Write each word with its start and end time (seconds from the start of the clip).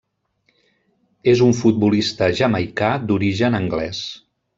És 1.33 1.43
un 1.47 1.53
futbolista 1.59 2.31
jamaicà 2.39 2.89
d'origen 3.13 3.59
anglès. 3.59 4.01